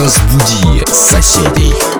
[0.00, 1.99] Разбуди соседей.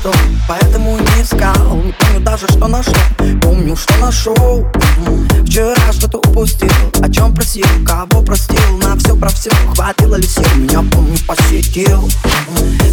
[0.00, 0.12] Что,
[0.48, 2.94] поэтому и не искал Не помню даже что нашел
[3.42, 4.66] Помню, что нашел
[5.06, 5.28] М.
[5.46, 6.70] Вчера что-то упустил
[7.02, 12.08] О чем просил, кого простил На все про все, хватило ли сил Меня помню посетил.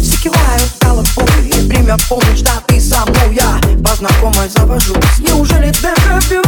[0.00, 6.42] Все кивают головой Время помнишь, да ты со мной Я по знакомой завожусь Неужели дежавю?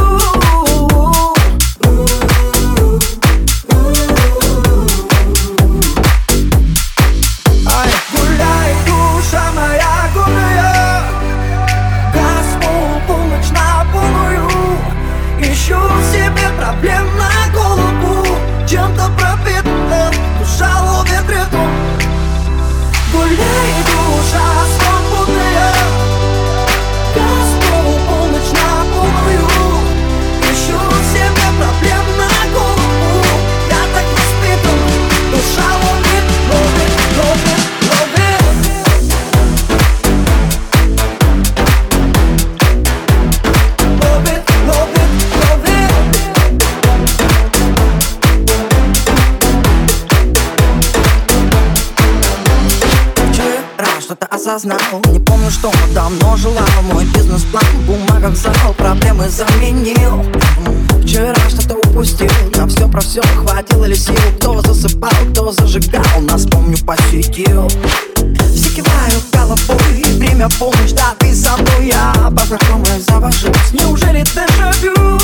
[54.30, 54.78] Осознал.
[55.08, 56.66] Не помню, что давно желал.
[56.82, 60.24] Мой бизнес-план в бумагах зал Проблемы заменил.
[61.02, 62.30] Вчера что-то упустил.
[62.54, 64.14] На все про все хватило ли сил?
[64.38, 66.20] Кто засыпал, кто зажигал?
[66.20, 67.68] Нас, помню, посетил.
[68.54, 70.02] Все кивают головой.
[70.18, 71.88] Время полночь, да ты со мной.
[71.88, 75.20] Я по знакомой завожусь Неужели дежавю?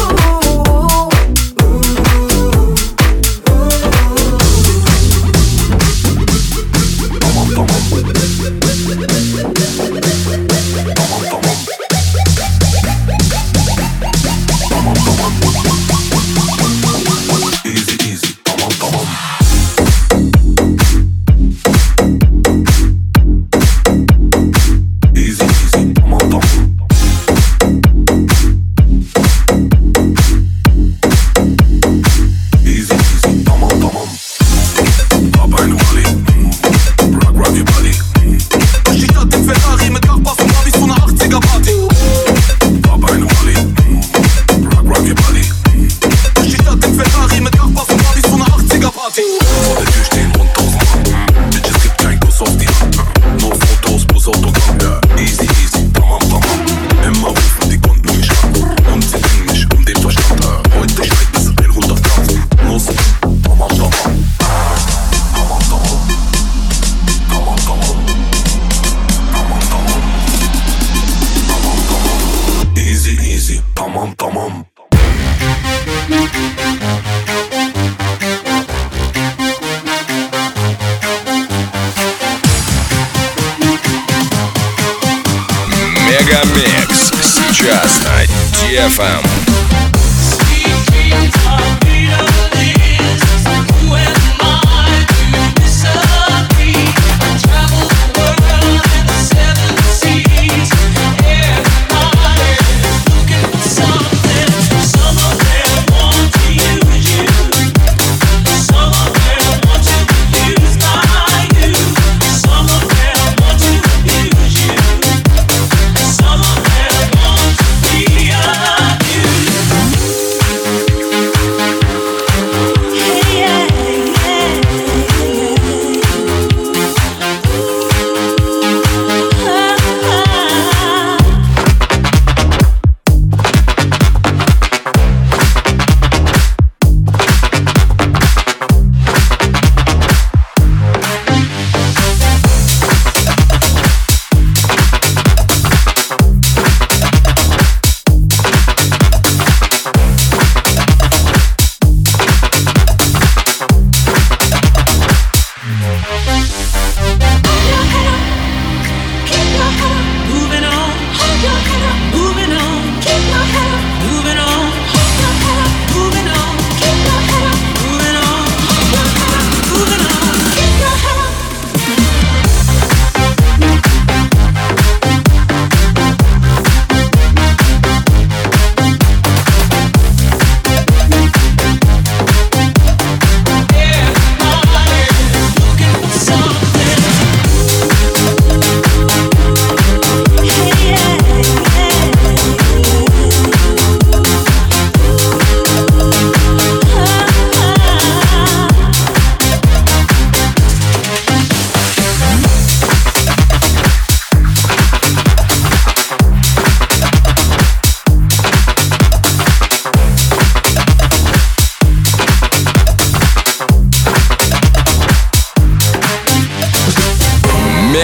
[88.98, 89.25] FM.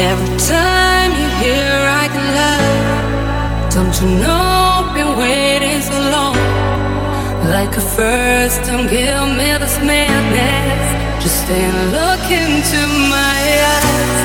[0.00, 4.42] Every time you hear I can love, don't you know
[4.80, 6.36] I've been waiting so long?
[7.52, 10.88] Like a first, don't give me this madness.
[11.22, 12.80] Just stay and look into
[13.12, 13.40] my
[13.76, 14.20] eyes.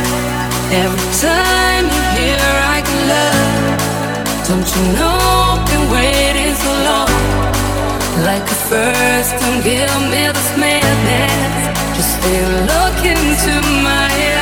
[0.79, 2.39] Every time you hear
[2.75, 5.19] I can love, don't you know
[5.51, 7.11] I've been waiting so long?
[8.23, 11.63] Like a first, don't give me this madness.
[11.97, 13.53] Just stay and look into
[13.83, 14.34] my eyes.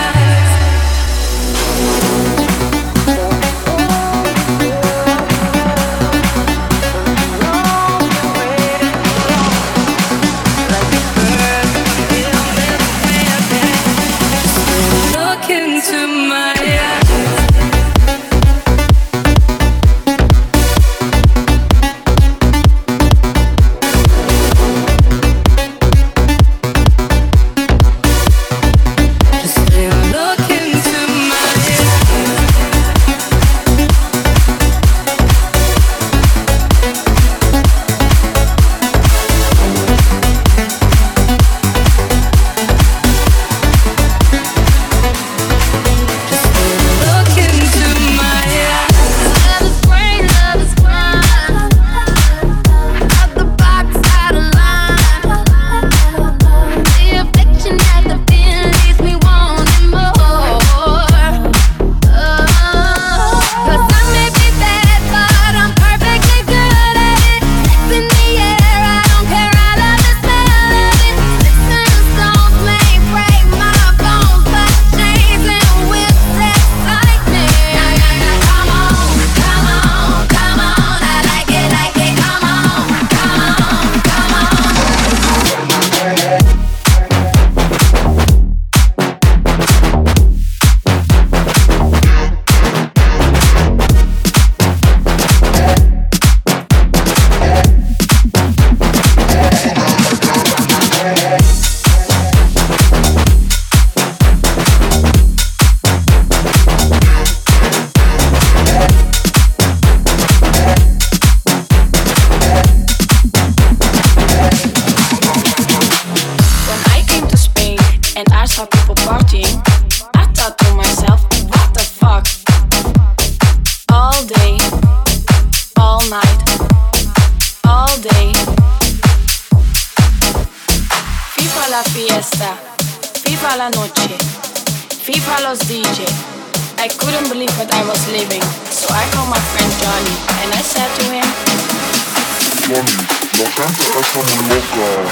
[144.14, 145.06] from a local.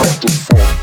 [0.00, 0.75] What the fuck?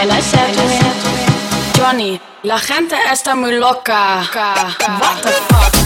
[0.00, 0.94] And I said to him,
[1.74, 4.22] Johnny, la gente está muy loca.
[5.00, 5.85] What the fuck?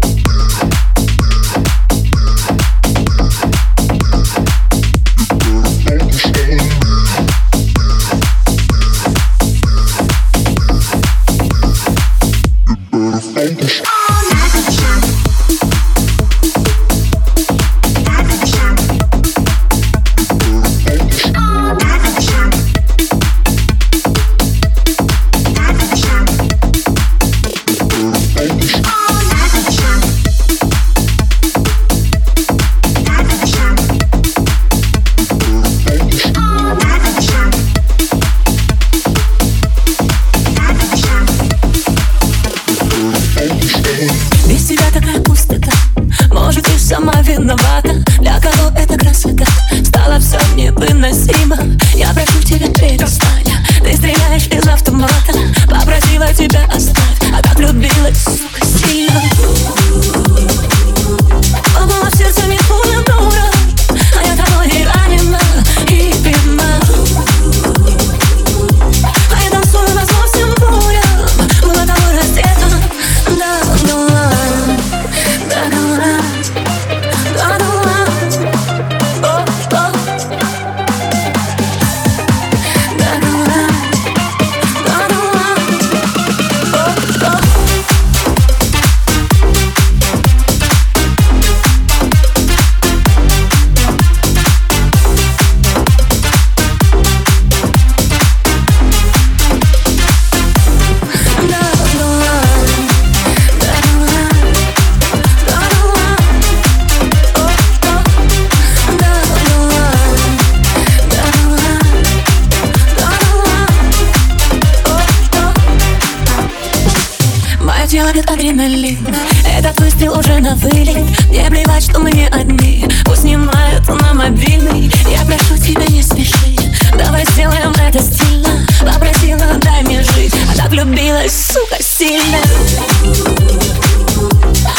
[117.91, 119.05] тело бьет адреналин
[119.45, 120.95] Этот выстрел уже на вылет
[121.27, 126.55] Мне плевать, что мы не одни Пусть снимают на мобильный Я прошу тебя, не спеши
[126.97, 132.37] Давай сделаем это стильно Попросила, дай мне жить А так влюбилась, сука, сильно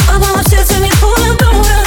[0.09, 1.82] Попала в сердце не дура, дура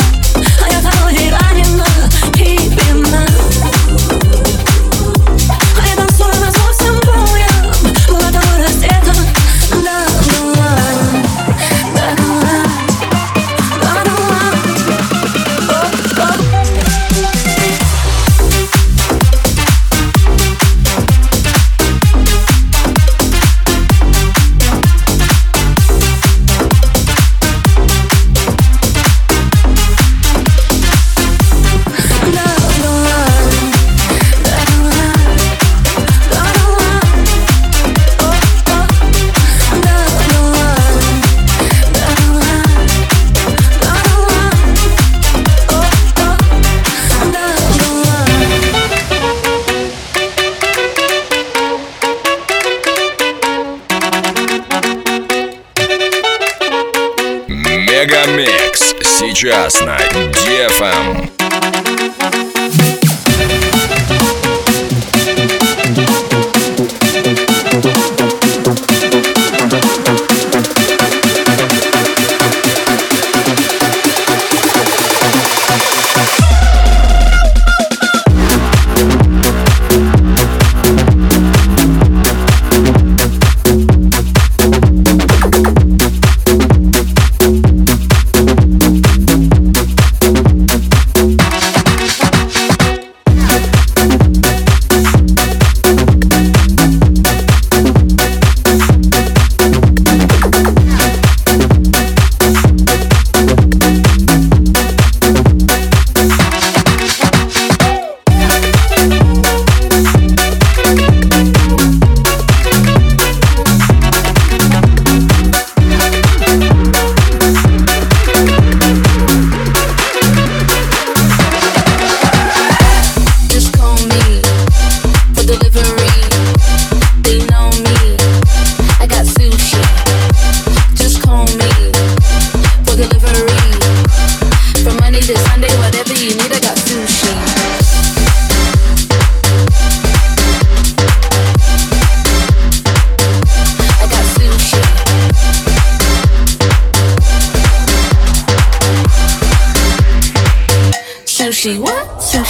[59.46, 61.35] сейчас на DFM.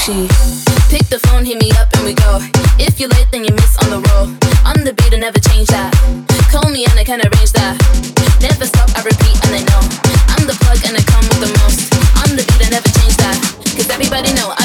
[0.06, 0.30] Sushi.
[0.94, 2.38] Pick the phone, hit me up, and we go.
[2.78, 4.30] If you're late, then you miss on the roll.
[4.70, 5.90] On the beat, I never change that.
[6.54, 7.74] Call me and I can arrange that.
[8.38, 9.82] Never stop, I repeat, and they know.
[10.30, 11.90] I'm the plug and I come with the most.
[12.22, 13.38] On the beat, I never change that.
[13.74, 14.65] Cause everybody know I